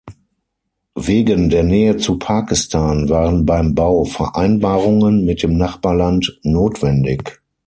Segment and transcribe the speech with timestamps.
[0.95, 7.39] Wegen der Nähe zu Pakistan waren beim Bau Vereinbarungen mit dem Nachbarland notwendig.